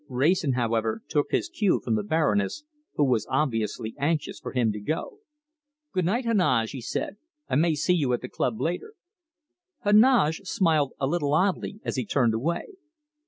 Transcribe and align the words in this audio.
Wrayson, 0.09 0.53
however, 0.53 1.03
took 1.07 1.27
his 1.29 1.47
cue 1.47 1.79
from 1.79 1.93
the 1.93 2.01
Baroness, 2.01 2.63
who 2.95 3.03
was 3.05 3.27
obviously 3.29 3.93
anxious 3.99 4.39
for 4.39 4.51
him 4.51 4.71
to 4.71 4.79
go. 4.79 5.19
"Goodnight, 5.93 6.25
Heneage!" 6.25 6.71
he 6.71 6.81
said. 6.81 7.17
"I 7.47 7.53
may 7.53 7.75
see 7.75 7.93
you 7.93 8.11
at 8.13 8.21
the 8.21 8.27
club 8.27 8.59
later." 8.59 8.95
Heneage 9.85 10.41
smiled 10.45 10.93
a 10.99 11.05
little 11.05 11.35
oddly 11.35 11.81
as 11.83 11.97
he 11.97 12.05
turned 12.07 12.33
away. 12.33 12.63